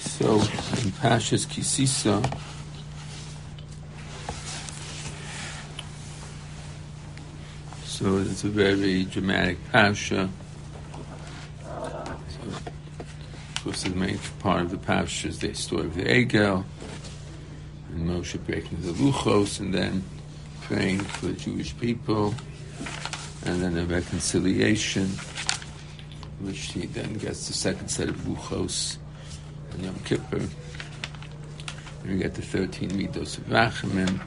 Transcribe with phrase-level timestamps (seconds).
[0.00, 2.22] So in Pashas Kisisa,
[7.84, 10.30] so it's a very dramatic Pasha.
[11.62, 11.72] So,
[12.46, 16.64] of course, the main part of the Pasha is the story of the Egel,
[17.90, 20.02] and Moshe breaking the Luchos, and then
[20.62, 22.34] praying for the Jewish people,
[23.44, 25.08] and then the reconciliation,
[26.40, 28.96] which he then gets the second set of Luchos
[29.72, 30.36] on Yom Kippur.
[32.02, 34.20] And we get the 13 Midos of Rachamim.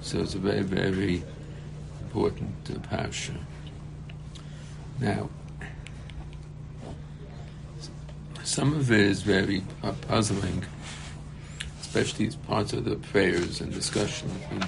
[0.00, 1.22] So it's a very, very
[2.00, 3.38] important uh.
[5.00, 5.28] Now,
[8.42, 10.64] some of it is very uh, puzzling,
[11.80, 14.60] especially as parts of the prayers and discussion between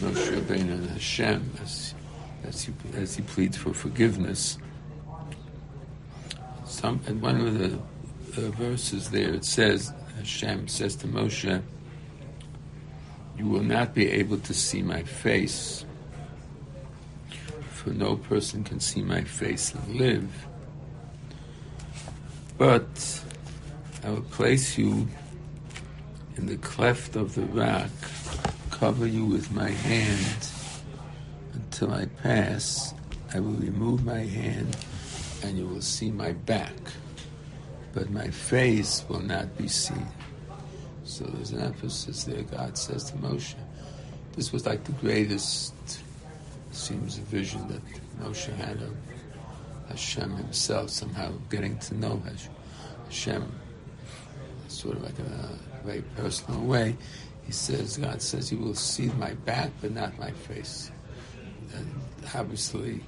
[0.00, 1.94] Moshe Rabbeinu and Hashem as,
[2.44, 4.56] as, he, as he pleads for forgiveness.
[6.64, 7.78] Some, and one of the
[8.48, 11.62] verses there, it says, Hashem says to Moshe,
[13.36, 15.84] You will not be able to see my face,
[17.70, 20.46] for no person can see my face and live.
[22.56, 23.22] But
[24.04, 25.08] I will place you
[26.36, 27.90] in the cleft of the rock,
[28.70, 30.48] cover you with my hand
[31.52, 32.94] until I pass.
[33.34, 34.76] I will remove my hand
[35.42, 36.74] and you will see my back
[37.92, 40.06] but my face will not be seen.
[41.04, 42.42] So there's an emphasis there.
[42.42, 43.54] God says to Moshe,
[44.34, 45.74] this was like the greatest,
[46.70, 47.82] seems vision that
[48.22, 48.94] Moshe had of
[49.88, 52.22] Hashem himself, somehow getting to know
[53.06, 53.52] Hashem,
[54.68, 56.96] sort of like in a very personal way.
[57.44, 60.92] He says, God says, you will see my back, but not my face.
[61.74, 62.00] And
[62.32, 63.00] obviously,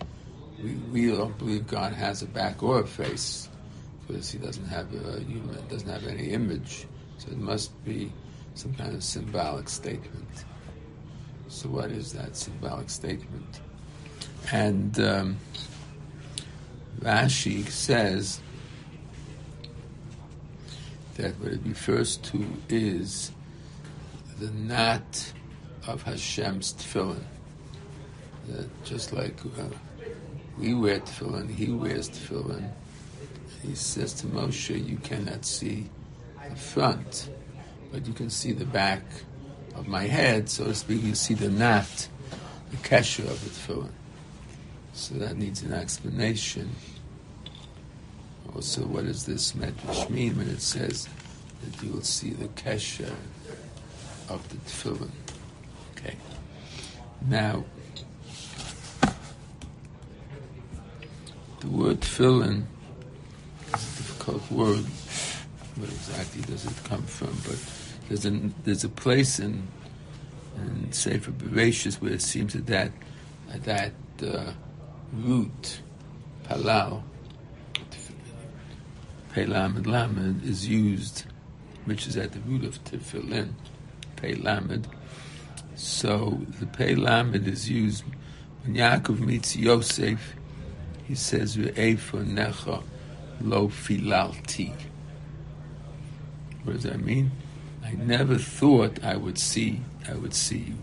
[0.60, 3.48] we, we don't believe God has a back or a face
[4.06, 6.86] because he doesn't have a human, doesn't have any image.
[7.18, 8.12] So it must be
[8.54, 10.44] some kind of symbolic statement.
[11.48, 13.60] So what is that symbolic statement?
[14.50, 15.36] And um,
[17.00, 18.40] Rashi says
[21.14, 23.32] that what it refers to is
[24.38, 25.32] the knot
[25.86, 27.22] of Hashem's tefillin.
[28.48, 29.64] That just like uh,
[30.58, 32.70] we wear tefillin, he wears tefillin
[33.62, 35.88] he says to Moshe, you cannot see
[36.48, 37.30] the front,
[37.92, 39.02] but you can see the back
[39.74, 41.02] of my head, so to speak.
[41.02, 42.08] You see the knot,
[42.70, 43.92] the kesher of the tefillin.
[44.92, 46.70] So that needs an explanation.
[48.54, 51.08] Also, what does this medrash mean when it says
[51.62, 53.14] that you will see the kesher
[54.28, 55.10] of the tefillin?
[55.96, 56.16] Okay.
[57.28, 57.64] Now,
[61.60, 62.64] the word tefillin
[64.22, 64.84] difficult word.
[65.76, 67.36] Where exactly does it come from?
[67.44, 67.58] But
[68.08, 68.30] there's a
[68.64, 69.66] there's a place in
[70.56, 72.92] in Sefer Bereshis where it seems that that,
[73.64, 74.52] that uh,
[75.12, 75.80] root
[76.44, 77.02] palal
[79.32, 81.24] Pelamed Lamed is used,
[81.86, 83.54] which is at the root of Tefillin,
[84.16, 84.86] Pelamed.
[85.74, 88.04] So the Pelamed is used
[88.62, 90.34] when Yaakov meets Yosef.
[91.08, 92.82] He says, "Ve'efa necha."
[93.42, 94.72] Lo filalti.
[96.64, 97.30] What does that mean?
[97.84, 100.78] I never thought I would see I would see you.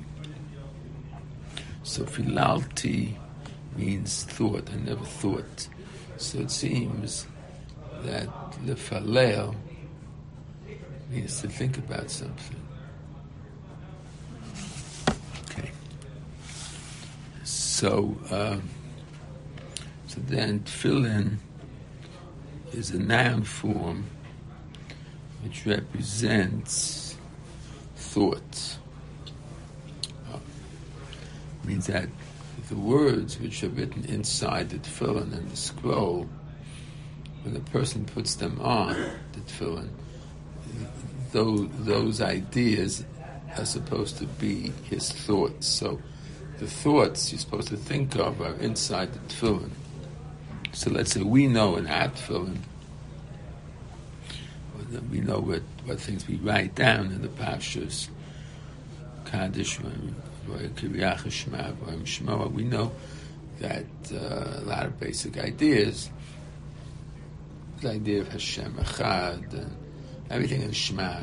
[1.84, 3.16] So filalti
[3.76, 4.70] means thought.
[4.72, 5.68] I never thought.
[6.18, 7.26] So it seems
[8.04, 8.30] that
[8.66, 9.56] lefalel
[11.10, 12.62] means to think about something.
[15.50, 15.72] Okay.
[17.44, 18.62] So, um,
[20.08, 21.38] so then tefillin
[22.74, 24.06] is a noun form
[25.44, 27.16] which represents
[27.96, 28.78] thought.
[30.32, 30.38] Uh,
[31.64, 32.08] means that
[32.70, 36.28] the words which are written inside the tefillin and the scroll,
[37.44, 38.94] when the person puts them on
[39.34, 39.90] the tefillin,
[41.32, 43.06] those, those ideas
[43.58, 45.68] are supposed to be his thoughts.
[45.68, 46.00] So
[46.60, 49.72] the thoughts you're supposed to think of are inside the tefillin.
[50.72, 52.60] So let's say we know in our tefillin,
[55.12, 58.10] we know what, what things we write down in the pashas,
[59.26, 59.90] Kaddish, we
[62.64, 62.92] know
[63.60, 66.10] that uh, a lot of basic ideas,
[67.82, 69.76] the idea of Hashem Echad, and
[70.30, 71.20] everything in Shema,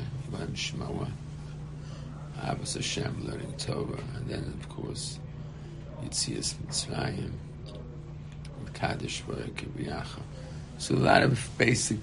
[0.55, 0.87] Shema,
[2.39, 5.19] Ahavas Hashem, learning Torah, and then of course
[6.03, 7.33] Yitzias Mitzrayim,
[8.77, 9.23] Kaddish,
[10.79, 11.97] So a lot of basic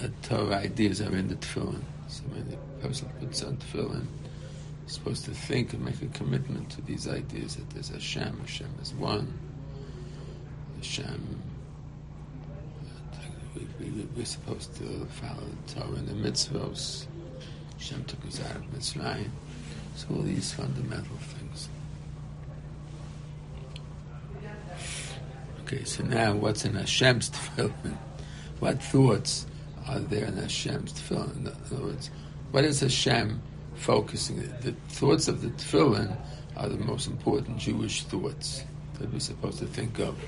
[0.00, 1.82] uh, Torah ideas are in the tefillin.
[2.06, 4.06] So when the person puts on tefillin,
[4.84, 8.70] he's supposed to think and make a commitment to these ideas that there's Hashem, Hashem
[8.80, 9.36] is one,
[10.76, 11.42] Hashem.
[13.56, 17.06] We, we, we're supposed to follow the Torah and the mitzvahs.
[17.78, 19.30] Hashem took us out of Mitzrayim.
[19.96, 21.47] So all these fundamental things.
[25.70, 27.98] Okay, so now what's in Hashem's tefillin?
[28.58, 29.44] What thoughts
[29.86, 31.36] are there in Hashem's tefillin?
[31.36, 32.10] In other words,
[32.52, 33.42] what is Hashem
[33.74, 34.38] focusing?
[34.62, 36.16] The thoughts of the tefillin
[36.56, 40.18] are the most important Jewish thoughts that we're supposed to think of.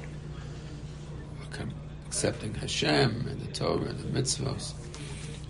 [2.06, 4.74] Accepting Hashem and the Torah and the mitzvahs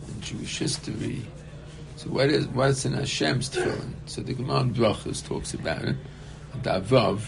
[0.06, 1.26] and Jewish history.
[1.96, 3.94] So what is what's in Hashem's tefillin?
[4.06, 5.96] So the Gemara Brachas talks about it,
[6.58, 7.22] Davav,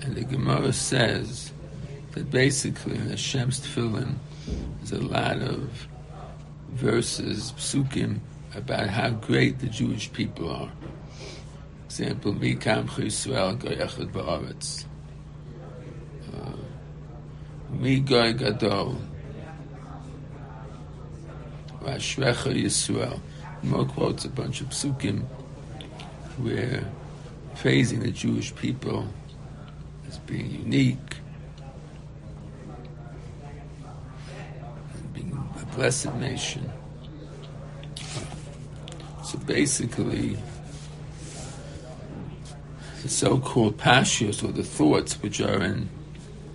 [0.00, 1.52] and the Gemara says
[2.18, 4.16] that basically in Hashem's tefillin
[4.78, 5.86] there's a lot of
[6.70, 8.18] verses, psukim,
[8.54, 10.72] about how great the Jewish people are.
[11.84, 14.84] Example, Mikam Yisrael Goyachad Ba'aretz.
[16.34, 16.52] Uh,
[17.70, 18.96] Mi Goy Gadol.
[21.82, 23.20] Vashrecha Yisrael.
[23.62, 25.22] More quotes a bunch of psukim
[26.38, 26.84] where
[27.56, 29.06] praising the Jewish people
[30.08, 31.16] as being unique,
[34.94, 36.72] and being a blessed nation.
[39.22, 40.36] So basically,
[43.02, 45.88] the so-called pashios or the thoughts which are in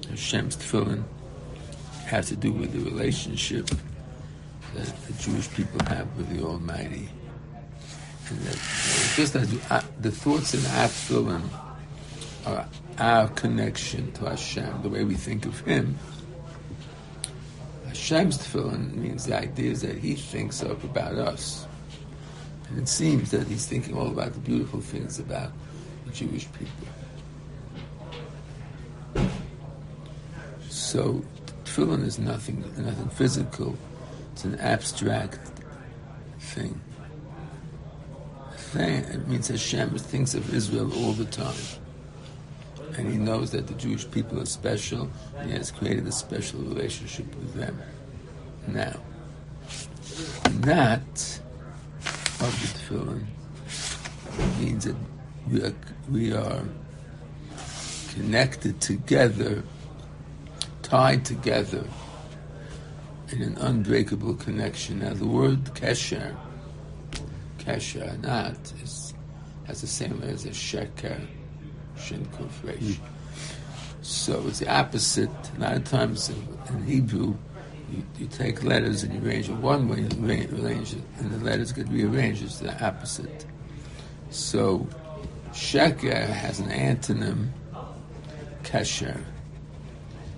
[0.09, 1.03] Hashem's tefillin
[2.05, 3.67] has to do with the relationship
[4.75, 7.07] that the Jewish people have with the Almighty.
[8.27, 8.59] And that
[9.15, 11.43] just as uh, the thoughts in our tefillin
[12.45, 12.67] are
[12.99, 15.97] our connection to Hashem, the way we think of Him.
[17.93, 21.67] Hashem's tefillin means the ideas that He thinks of about us.
[22.69, 25.51] And it seems that he's thinking all about the beautiful things about
[26.07, 26.87] the Jewish people.
[30.69, 31.23] So
[31.65, 33.77] tefillin is nothing, nothing physical.
[34.31, 35.51] It's an abstract
[36.39, 36.81] thing.
[38.73, 41.53] It means Hashem thinks of Israel all the time.
[42.97, 46.59] And he knows that the Jewish people are special, and he has created a special
[46.59, 47.81] relationship with them.
[48.67, 48.99] Now,
[50.61, 51.39] that
[52.39, 53.25] of the tefillin
[54.59, 54.95] means that
[55.49, 55.73] we are,
[56.09, 56.63] we are
[58.13, 59.63] connected together,
[60.83, 61.83] tied together
[63.29, 64.99] in an unbreakable connection.
[64.99, 66.35] Now, the word kesher,
[67.57, 69.13] kesher, not, is,
[69.65, 71.25] has the same as a sheker,
[72.03, 72.27] shin
[74.01, 75.29] So it's the opposite.
[75.57, 77.35] A lot of times in, Hebrew,
[77.91, 81.71] you, you, take letters and you arrange it one way, arrange it, and the letters
[81.71, 82.43] get rearranged.
[82.43, 83.45] It's the opposite.
[84.29, 84.87] So,
[85.51, 87.49] sheker has an antonym,
[88.63, 89.21] kesher.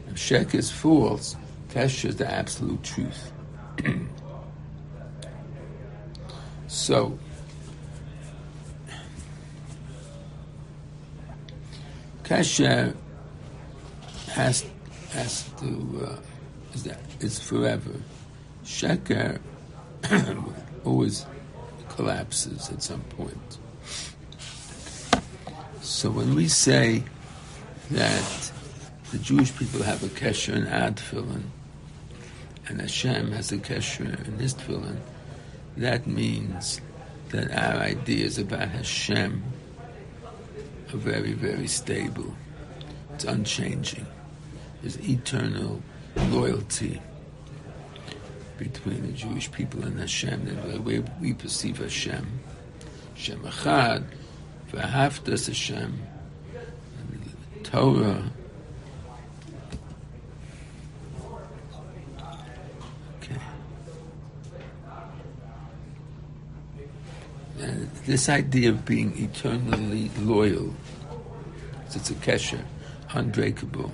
[0.09, 1.35] If sheker is false,
[1.69, 3.31] kesher is the absolute truth.
[6.67, 7.17] so,
[12.25, 12.95] kesher
[14.31, 14.65] has
[15.11, 16.09] has to.
[16.09, 16.19] Uh,
[16.73, 17.95] is that is forever.
[18.65, 19.39] Sheker
[20.83, 21.25] always
[21.89, 23.57] collapses at some point.
[25.81, 27.03] So when we say
[27.91, 28.51] that
[29.11, 31.43] the Jewish people have a kesher in tefillin,
[32.67, 34.97] and Hashem has a kesher in his tefillin,
[35.77, 36.81] that means
[37.29, 39.43] that our ideas about Hashem
[40.95, 42.35] very, very stable.
[43.13, 44.05] It's unchanging.
[44.81, 45.81] There's eternal
[46.29, 47.01] loyalty
[48.57, 52.25] between the Jewish people and Hashem, the way we perceive Hashem.
[53.15, 54.05] Hashem Echad,
[54.71, 56.01] V'ahavtas Hashem,
[57.63, 58.23] Torah.
[63.21, 63.39] Okay.
[67.59, 70.73] And this idea of being eternally loyal,
[71.85, 72.63] it's a kesher,
[73.11, 73.91] unbreakable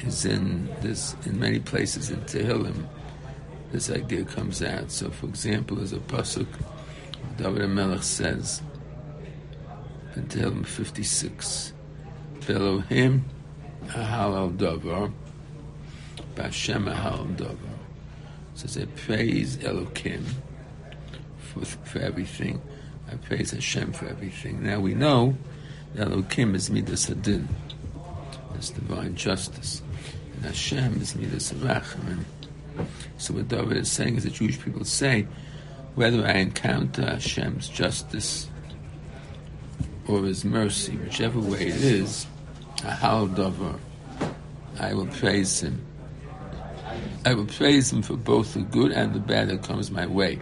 [0.00, 2.86] is in this in many places in Tehillim.
[3.72, 4.90] This idea comes out.
[4.90, 6.46] So, for example, as a pasuk
[7.36, 8.62] David Melech says
[10.14, 11.72] in Tehillim 56,
[12.40, 13.22] "Belohim
[13.88, 15.12] ahalal davar,
[16.36, 17.56] b'Hashem ahalal davar."
[18.54, 20.22] So they praise Elokim
[21.64, 22.60] for, for everything.
[23.10, 24.62] I praise Hashem for everything.
[24.62, 25.36] Now we know
[25.94, 27.46] that Elokim is midas hadin,
[28.54, 29.82] it's divine justice.
[30.34, 32.24] And Hashem is midas rachamim.
[33.18, 35.26] So what David is saying is that Jewish people say,
[35.94, 38.48] whether I encounter Hashem's justice
[40.06, 42.26] or His mercy, whichever way it is,
[42.78, 43.78] Ahal
[44.78, 45.84] I will praise Him.
[47.24, 50.38] I will praise Him for both the good and the bad that comes my way,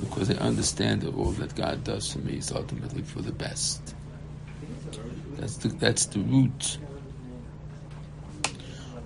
[0.00, 3.94] because I understand that all that God does for me is ultimately for the best.
[5.36, 6.78] That's the, that's the root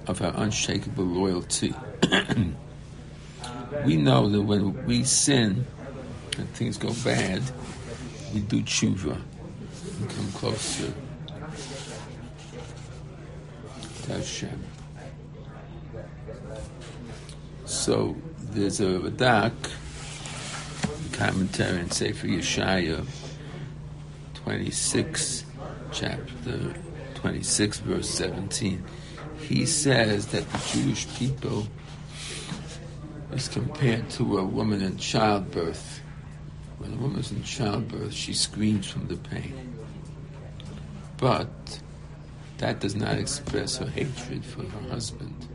[0.07, 1.75] of our unshakable loyalty.
[3.85, 5.67] we know that when we sin
[6.39, 7.43] and things go bad,
[8.33, 9.21] we do tshuva
[10.01, 10.93] and come closer
[14.03, 14.65] to Hashem.
[17.67, 19.53] So there's a Radak
[21.21, 23.07] commentary in Sefer Yeshaya
[24.37, 25.45] 26,
[25.93, 26.75] chapter
[27.17, 28.83] 26, verse 17
[29.43, 31.67] he says that the Jewish people
[33.35, 36.01] is compared to a woman in childbirth.
[36.79, 39.77] When a woman's in childbirth, she screams from the pain.
[41.19, 41.81] But
[42.59, 45.49] that does not express her hatred for her husband.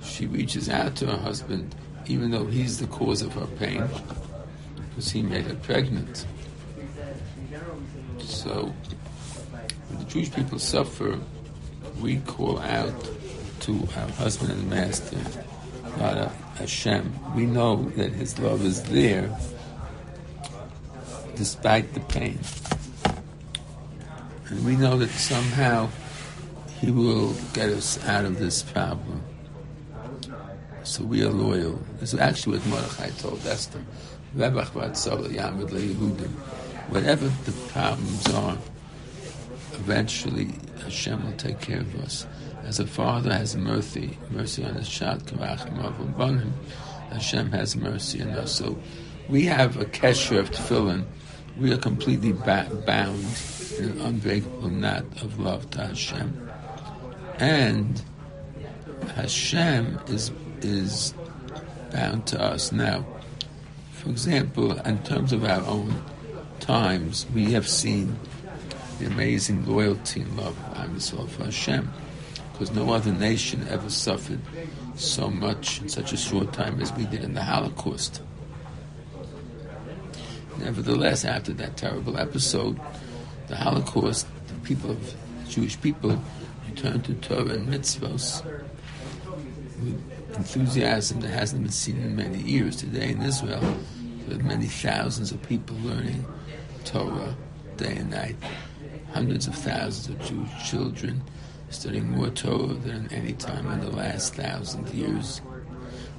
[0.00, 1.74] She reaches out to her husband
[2.08, 3.84] even though he's the cause of her pain
[4.98, 6.26] because he made her pregnant.
[8.18, 8.74] So,
[9.88, 11.20] when the Jewish people suffer
[12.00, 12.92] we call out
[13.60, 15.18] to our husband and master,
[15.98, 17.14] God Hashem.
[17.36, 19.30] We know that His love is there
[21.36, 22.40] despite the pain.
[24.48, 25.90] And we know that somehow
[26.80, 29.22] He will get us out of this problem.
[30.88, 31.78] So we are loyal.
[32.00, 33.80] This is actually what Mordechai told Esther.
[34.32, 34.64] Whatever
[37.44, 38.56] the problems are,
[39.74, 40.48] eventually
[40.82, 42.26] Hashem will take care of us.
[42.64, 45.74] As a father has mercy, mercy on his child, Hashem
[47.52, 48.52] has mercy on us.
[48.52, 48.78] So
[49.28, 51.04] we have a kesher of tefillin.
[51.58, 53.26] We are completely ba- bound
[53.78, 56.50] in an unbreakable knot of love to Hashem.
[57.38, 58.02] And
[59.14, 60.32] Hashem is
[60.64, 61.14] is
[61.92, 62.72] bound to us.
[62.72, 63.04] Now,
[63.92, 66.02] for example, in terms of our own
[66.60, 68.18] times, we have seen
[68.98, 70.98] the amazing loyalty and love of Am
[71.28, 71.90] for Hashem,
[72.52, 74.40] because no other nation ever suffered
[74.96, 78.22] so much in such a short time as we did in the Holocaust.
[80.58, 82.80] Nevertheless, after that terrible episode,
[83.46, 85.14] the Holocaust, the people of
[85.48, 86.20] Jewish people
[86.68, 88.42] returned to Torah and mitzvahs
[90.34, 92.76] enthusiasm that hasn't been seen in many years.
[92.76, 93.62] Today in Israel,
[94.26, 96.24] there are many thousands of people learning
[96.84, 97.34] Torah
[97.76, 98.36] day and night
[99.12, 101.22] hundreds of thousands of Jewish children
[101.70, 105.40] studying more Torah than any time in the last thousand years.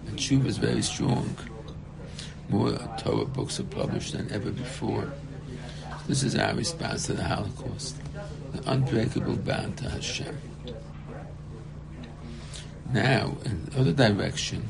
[0.07, 1.35] And Tshuva is very strong.
[2.49, 5.11] More Torah books are published than ever before.
[6.07, 7.95] This is our response to the Holocaust,
[8.53, 10.48] the unbreakable bond to Hashem.
[12.91, 14.67] Now, in the other direction,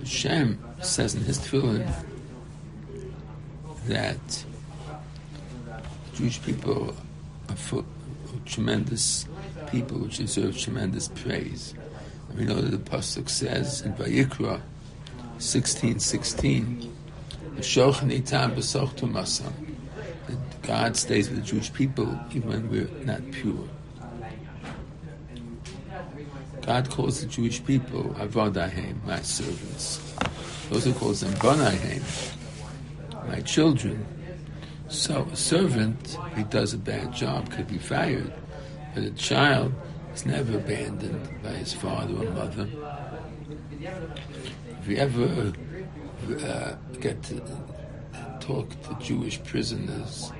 [0.00, 1.88] Hashem says in his tefillin
[3.86, 4.44] that
[6.14, 6.94] Jewish people
[7.48, 7.84] are full,
[8.46, 9.26] tremendous
[9.70, 11.74] people which deserve tremendous praise.
[12.28, 14.60] And we know that the Pasuk says in Vayikra
[15.38, 16.90] 16:16,
[20.26, 23.68] that God stays with the Jewish people even when we're not pure.
[26.66, 30.14] God calls the Jewish people Avodahem, my servants.
[30.68, 32.02] He also calls them Bonahem,
[33.28, 34.06] my children.
[34.88, 38.32] So a servant, if he does a bad job, could be fired,
[38.94, 39.72] but a child
[40.14, 42.68] is never abandoned by his father or mother.
[44.80, 45.52] If you ever
[46.46, 47.42] uh, get to
[48.38, 50.30] talk to Jewish prisoners,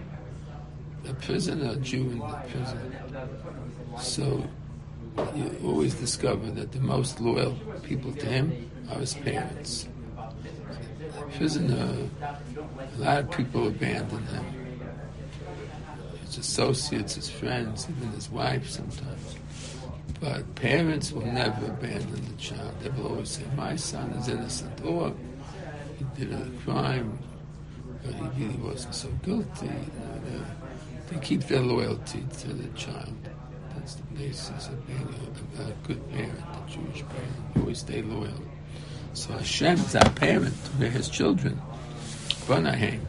[1.08, 2.96] a prisoner, a Jew in the prison,
[3.98, 4.44] so
[5.34, 7.52] you always discover that the most loyal
[7.82, 9.88] people to him are his parents
[11.36, 14.44] prisoner, a lot of people abandon him.
[16.24, 19.36] His associates, his friends, even his wife sometimes.
[20.20, 22.74] But parents will never abandon the child.
[22.80, 24.80] They will always say, my son is innocent.
[24.84, 25.12] Or
[25.98, 27.18] he did a crime,
[28.04, 29.68] but he really wasn't so guilty.
[29.68, 30.44] Uh,
[31.08, 33.16] they keep their loyalty to the child.
[33.82, 35.08] That's the basis of being
[35.58, 37.32] a, a good parent, a Jewish parent.
[37.56, 38.40] You always stay loyal.
[39.12, 40.54] So Hashem is our parent.
[40.78, 41.60] We're His children.
[42.46, 43.00] Bonahem.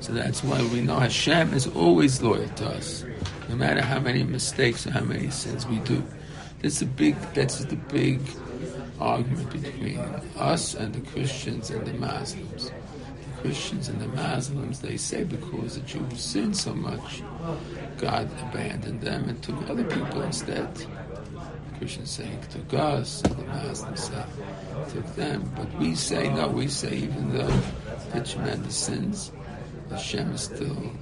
[0.00, 3.06] So that's why we know Hashem is always loyal to us,
[3.48, 6.04] no matter how many mistakes or how many sins we do.
[6.60, 7.16] That's the big.
[7.32, 8.20] That's the big
[9.00, 9.98] argument between
[10.36, 12.70] us and the Christians and the Muslims.
[13.40, 17.22] Christians and the Muslims, they say because the Jews sinned so much,
[17.96, 20.68] God abandoned them and took other people instead.
[21.78, 24.24] Christians say he took us, and the Muslims say
[24.90, 25.50] took them.
[25.54, 27.60] But we say, no, we say even though
[28.12, 29.30] the tremendous sins,
[29.90, 30.92] Hashem is still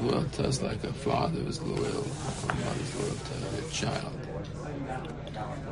[0.00, 4.18] loyal to us like a father is loyal, a mother is loyal to their child.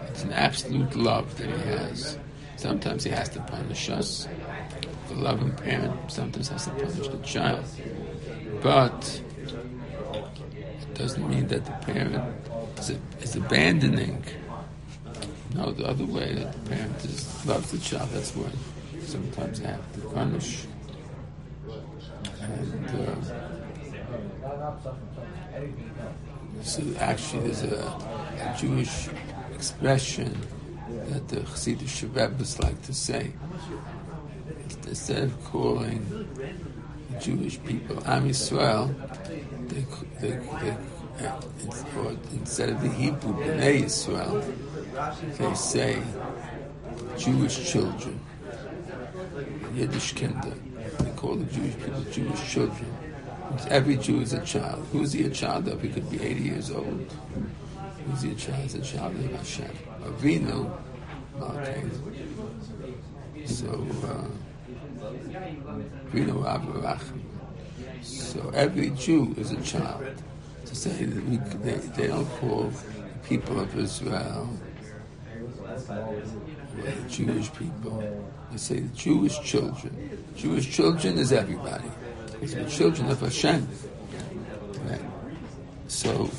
[0.09, 2.19] It's an absolute love that he has.
[2.57, 4.29] Sometimes he has to punish us.
[5.09, 7.65] The loving parent sometimes has to punish the child.
[8.63, 9.23] But
[10.15, 12.25] it doesn't mean that the parent
[12.79, 14.25] is, is abandoning.
[15.55, 18.51] No, the other way that the parent is, loves the child, that's when
[19.03, 20.67] sometimes they have to punish.
[22.41, 23.15] And uh,
[26.63, 29.09] so actually there's a, a Jewish
[29.55, 30.37] expression
[31.11, 33.33] that the Chassidish Rebbe's like to say.
[34.87, 36.05] Instead of calling
[37.11, 38.95] the Jewish people Am Yisrael,
[39.69, 39.85] they,
[40.21, 41.41] they, they, uh,
[41.99, 44.43] or instead of the Hebrew Bnei Yisrael,
[45.39, 46.03] they say
[47.19, 48.21] Jewish children,
[49.75, 50.55] Yiddish kinder.
[50.99, 52.95] They call the Jewish people Jewish children.
[53.69, 54.87] Every Jew is a child.
[54.93, 55.81] Who is he a child of?
[55.81, 57.13] He could be 80 years old.
[58.07, 58.63] Who's he a child?
[58.63, 59.71] He's a child of Hashem.
[60.03, 60.71] Avinu,
[61.41, 61.85] okay.
[63.47, 64.29] So, uh.
[68.03, 70.05] So every Jew is a child.
[70.67, 74.49] To say that we, they, they don't call the people of Israel
[76.77, 78.25] the Jewish people.
[78.51, 80.27] They say the Jewish children.
[80.37, 81.91] Jewish children is everybody.
[82.41, 83.69] It's the children of Hashem.
[84.85, 85.01] Right?
[85.89, 86.31] So,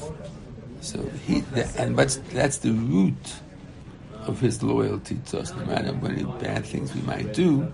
[0.81, 1.43] so he
[1.77, 3.35] and that's that's the root
[4.27, 5.53] of his loyalty to us.
[5.55, 7.71] No matter what bad things we might do,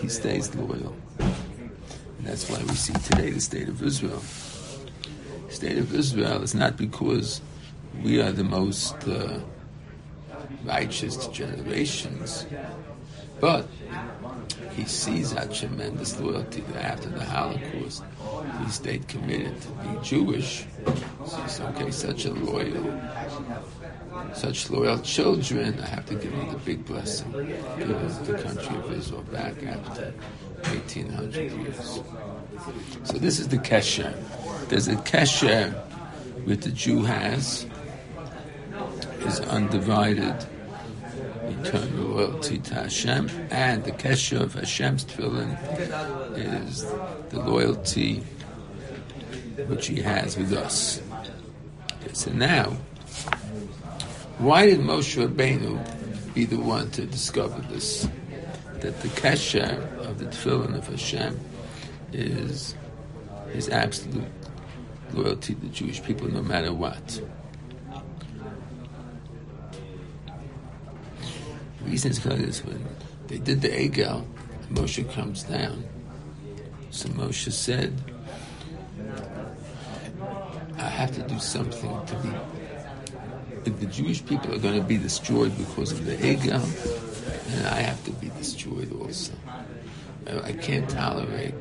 [0.00, 0.96] he stays loyal.
[1.18, 4.22] And that's why we see today the state of Israel.
[5.48, 7.40] The state of Israel is not because
[8.02, 9.40] we are the most uh,
[10.64, 12.46] righteous generations,
[13.40, 13.66] but
[14.74, 18.02] he sees our tremendous loyalty after the Holocaust,
[18.64, 20.64] he stayed committed to be Jewish.
[21.26, 23.00] Said, okay, such a loyal,
[24.34, 27.32] such loyal children, I have to give them the big blessing.
[27.32, 30.12] Give the country of Israel back after
[30.70, 32.00] 1800 years.
[33.04, 34.14] So this is the kesher.
[34.68, 35.72] There's a kesher
[36.44, 37.66] which the Jew has,
[39.24, 40.34] is undivided
[41.60, 45.56] eternal loyalty to Hashem, and the kesher of Hashem's tefillin
[46.36, 46.84] is
[47.30, 48.22] the loyalty
[49.68, 51.00] which He has with us.
[52.02, 52.76] Okay, so now,
[54.38, 58.08] why did Moshe Rabbeinu be the one to discover this?
[58.80, 61.38] That the kesher of the tefillin of Hashem
[62.12, 62.74] is
[63.52, 64.24] his absolute
[65.12, 67.20] loyalty to the Jewish people, no matter what.
[71.78, 72.84] The reason is because when
[73.28, 74.24] they did the Egel,
[74.70, 75.84] Moshe comes down.
[76.90, 78.11] So Moshe said,
[81.02, 82.30] have to do something to be.
[83.64, 86.62] If the Jewish people are going to be destroyed because of the Egel,
[87.48, 89.32] then I have to be destroyed also.
[90.44, 91.54] I can't tolerate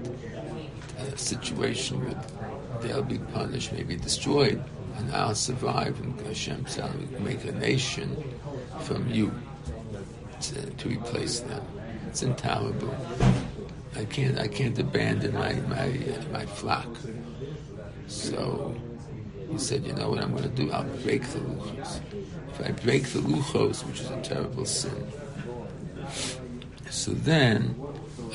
[0.99, 4.63] a situation where they'll be punished, maybe destroyed,
[4.97, 8.23] and I'll survive, and Hashem shall make a nation
[8.81, 9.33] from you
[10.41, 11.63] to, to replace them.
[12.07, 12.95] It's intolerable.
[13.95, 15.87] I can't I can't abandon my my
[16.31, 16.87] my flock.
[18.07, 18.75] So
[19.51, 20.71] he said, you know what I'm going to do?
[20.71, 21.99] I'll break the luchos.
[22.49, 25.07] If I break the luchos, which is a terrible sin,
[26.89, 27.75] so then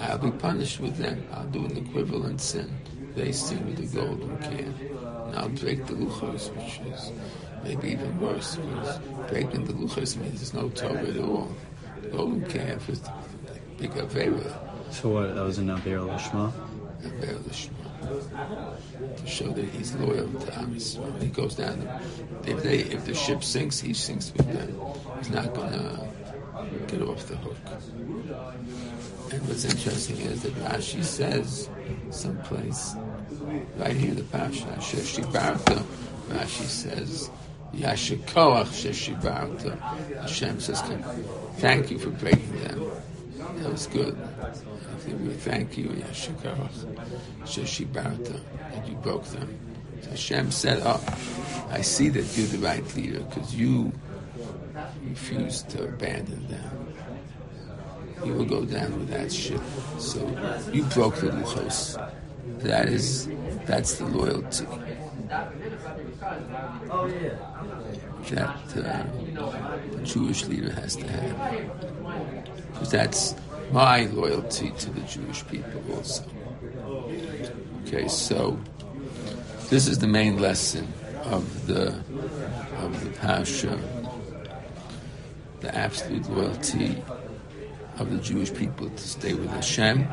[0.00, 1.26] I'll be punished with them.
[1.32, 2.74] I'll do an equivalent sin.
[3.14, 4.80] They sin with the golden calf.
[5.26, 7.12] And I'll break the luchos, which is
[7.64, 8.56] maybe even worse.
[8.56, 8.98] Because
[9.30, 11.54] breaking the luchos means there's no Torah at all
[12.02, 13.12] The golden calf is the
[13.78, 14.52] big Avera.
[14.90, 16.52] So what, that was in Aver Lishma?
[17.04, 17.85] Aver Lishma.
[19.16, 21.22] To show that he's loyal to Am Yisrael.
[21.22, 21.88] He goes down,
[22.44, 24.78] if, they, if the ship sinks, he sinks with them.
[25.18, 26.08] He's not going to
[26.86, 27.56] get off the hook.
[29.32, 31.68] And what's interesting is that Rashi says
[32.10, 32.94] someplace,
[33.76, 35.82] right here in the Pasha, Sheshi Barta,
[36.28, 37.30] Rashi says,
[37.74, 39.78] Yasher Koach Sheshibarta.
[40.20, 40.80] Hashem says,
[41.58, 42.90] thank you for breaking them.
[43.56, 44.16] That was good.
[45.38, 46.84] Thank you, Yasher Koach
[47.44, 48.40] Sheshibarta,
[48.72, 49.58] that you broke them.
[50.02, 51.02] So Hashem said, oh,
[51.70, 53.92] I see that you're the right leader because you
[55.08, 56.94] refused to abandon them.
[58.24, 59.60] You will go down with that ship.
[59.98, 60.20] So
[60.72, 61.96] you broke the luchos.
[62.60, 63.28] That is,
[63.66, 64.66] that's the loyalty
[68.30, 69.04] that uh,
[69.92, 72.72] the Jewish leader has to have.
[72.72, 73.34] Because that's
[73.72, 76.24] my loyalty to the Jewish people also.
[77.86, 78.58] Okay, so
[79.70, 80.86] this is the main lesson
[81.24, 81.88] of the
[82.78, 83.78] of the Pasha,
[85.60, 87.02] the absolute loyalty
[87.98, 90.06] of the Jewish people to stay with Hashem,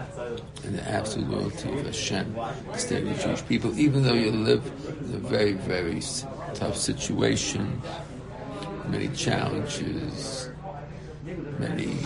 [0.63, 2.35] and the absolute loyalty of Hashem
[2.71, 4.65] to stay with the Jewish people, even though you live
[5.05, 6.01] in a very, very
[6.53, 7.81] tough situation,
[8.87, 10.49] many challenges,
[11.59, 11.97] many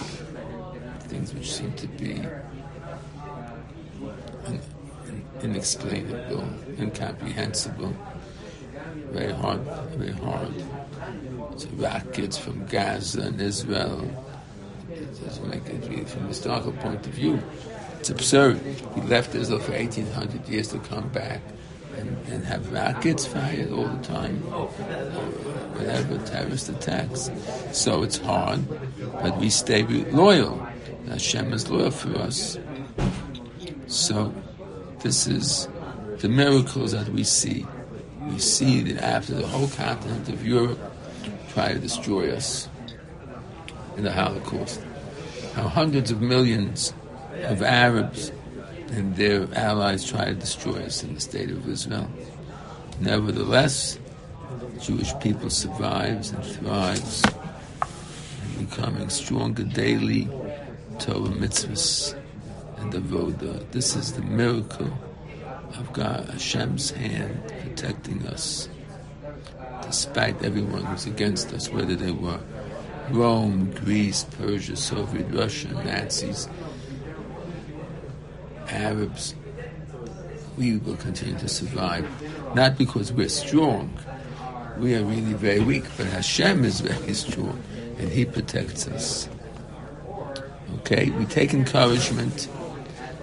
[1.07, 2.21] things which seem to be
[5.41, 6.47] inexplainable,
[6.79, 7.95] incomprehensible,
[9.11, 9.61] very hard,
[9.95, 10.53] very hard.
[11.57, 14.25] So rockets from Gaza and Israel.
[14.89, 17.41] It from a historical point of view.
[17.99, 18.59] It's absurd.
[18.95, 21.41] He left Israel for 1800 years to come back
[21.97, 24.67] and, and have rockets fired all the time, or
[25.77, 27.29] whatever, terrorist attacks.
[27.71, 28.61] So it's hard,
[29.13, 30.65] but we stay loyal.
[31.09, 32.57] Hashem is loyal for us.
[33.87, 34.33] So
[34.99, 35.67] this is
[36.17, 37.65] the miracles that we see.
[38.21, 40.79] We see that after the whole continent of Europe
[41.53, 42.67] tried to destroy us
[43.95, 44.81] in the Holocaust,
[45.53, 46.93] how hundreds of millions
[47.43, 48.31] of Arabs
[48.91, 52.09] and their allies tried to destroy us in the state of Israel.
[52.99, 53.99] Nevertheless,
[54.81, 57.23] Jewish people survives and thrives,
[58.57, 60.29] and becoming stronger daily.
[60.99, 62.15] Torah mitzvahs
[62.77, 63.69] and avoda.
[63.71, 64.91] This is the miracle
[65.77, 68.67] of God, Hashem's hand protecting us,
[69.83, 72.39] despite everyone who's against us, whether they were
[73.11, 76.49] Rome, Greece, Persia, Soviet Russia, Nazis,
[78.67, 79.35] Arabs,
[80.57, 82.05] we will continue to survive.
[82.55, 83.95] Not because we're strong,
[84.79, 87.61] we are really very weak, but Hashem is very strong
[87.97, 89.29] and He protects us.
[90.89, 92.47] Okay, we take encouragement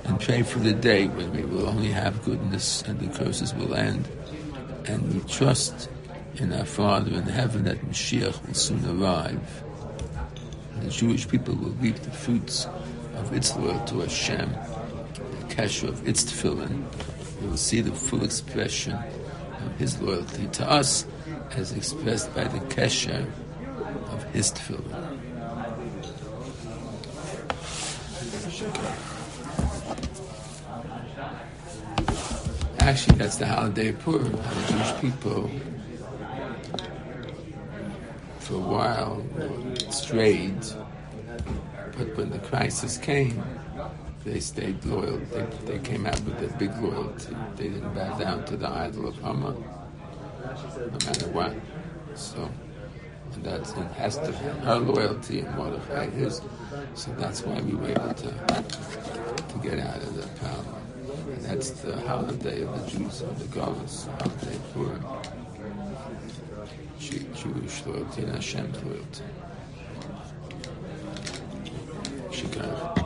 [0.05, 3.75] and pray for the day when we will only have goodness and the curses will
[3.75, 4.07] end.
[4.85, 5.89] And we trust
[6.35, 9.65] in our Father in heaven that Mashiach will soon arrive.
[10.75, 12.67] And the Jewish people will reap the fruits
[13.15, 14.51] of its loyalty to Hashem
[15.15, 16.85] the kesher of its tefillin,
[17.41, 21.07] we will see the full expression of his loyalty to us
[21.53, 23.25] as expressed by the kesher
[24.13, 25.04] of his tefillin.
[32.85, 34.31] Actually, that's the holiday of Purim.
[34.69, 35.51] Jewish people,
[38.41, 39.25] for a while,
[39.91, 40.61] strayed,
[41.97, 43.43] but when the crisis came,
[44.23, 45.17] they stayed loyal.
[45.17, 47.35] They, they came out with a big loyalty.
[47.57, 49.65] They didn't bow down to the idol of Haman,
[50.77, 51.55] no matter what.
[52.15, 52.51] So,
[53.33, 56.43] and that's it has to her loyalty and Mordechai his.
[56.95, 60.84] So that's why we were able to to get out of the power.
[61.27, 65.01] That's uh, the holiday of the Jews of the Goddess, holiday for
[67.01, 69.25] Jewish loyalty and Hashem's loyalty.
[72.31, 73.04] Shikar.